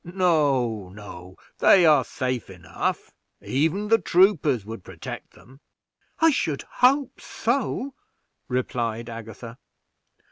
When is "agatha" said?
9.11-9.59